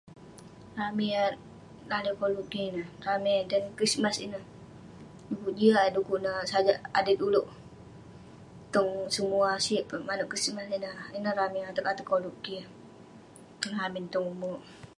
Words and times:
Ramey 0.77 1.07
yah 1.13 1.29
lalek 1.91 2.15
koluk 2.19 2.47
kik 2.51 2.65
ineh, 2.69 2.89
ramey 3.05 3.37
dan 3.51 3.63
krismas 3.77 4.17
ineh. 4.25 4.43
Dekuk 5.27 5.55
jiak 5.59 5.85
eh, 5.87 5.93
dekuk 5.95 6.19
nah 6.25 6.39
sajak 6.51 6.77
adet 6.99 7.17
ulouk. 7.27 7.47
Tong 8.73 8.91
semuah, 9.15 9.55
sik 9.65 9.83
peh 9.89 10.01
manouk 10.07 10.29
krismas 10.31 10.67
ineh. 10.77 10.97
Ineh 11.17 11.33
ramey 11.39 11.63
ateg 11.69 11.85
ateg 11.89 12.09
koluk 12.11 12.35
kik, 12.45 12.65
tong 13.61 13.75
lamin 13.79 14.05
tong 14.13 14.25
ume'. 14.31 14.63